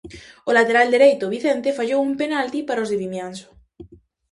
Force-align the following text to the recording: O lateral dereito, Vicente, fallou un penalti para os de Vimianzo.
O 0.49 0.51
lateral 0.57 0.87
dereito, 0.95 1.31
Vicente, 1.35 1.75
fallou 1.77 1.99
un 2.07 2.13
penalti 2.21 2.59
para 2.67 2.83
os 2.85 2.89
de 2.91 2.99
Vimianzo. 3.03 3.49